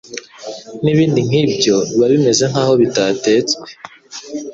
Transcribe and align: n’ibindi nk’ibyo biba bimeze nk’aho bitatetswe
n’ibindi 0.83 1.19
nk’ibyo 1.27 1.75
biba 1.89 2.05
bimeze 2.13 2.43
nk’aho 2.51 2.73
bitatetswe 2.81 3.67